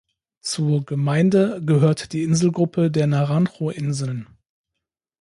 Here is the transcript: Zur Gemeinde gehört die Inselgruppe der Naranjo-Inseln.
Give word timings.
Zur 0.41 0.83
Gemeinde 0.83 1.61
gehört 1.63 2.11
die 2.13 2.23
Inselgruppe 2.23 2.89
der 2.89 3.05
Naranjo-Inseln. 3.05 4.25